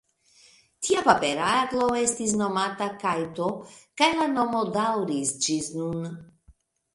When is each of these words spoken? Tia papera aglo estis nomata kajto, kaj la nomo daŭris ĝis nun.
Tia 0.85 1.01
papera 1.07 1.49
aglo 1.57 1.89
estis 2.03 2.33
nomata 2.39 2.87
kajto, 3.03 3.51
kaj 4.03 4.09
la 4.21 4.27
nomo 4.33 4.63
daŭris 4.79 5.35
ĝis 5.45 5.71
nun. 5.77 6.11